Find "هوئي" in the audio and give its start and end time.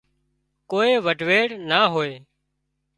1.93-2.15